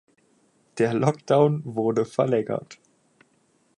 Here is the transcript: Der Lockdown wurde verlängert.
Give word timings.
Der 0.79 0.95
Lockdown 0.95 1.61
wurde 1.63 2.05
verlängert. 2.05 2.79